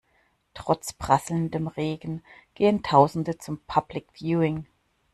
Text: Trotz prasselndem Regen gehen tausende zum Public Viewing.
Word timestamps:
Trotz 0.55 0.93
prasselndem 0.93 1.67
Regen 1.67 2.23
gehen 2.55 2.81
tausende 2.81 3.37
zum 3.37 3.59
Public 3.67 4.07
Viewing. 4.13 4.65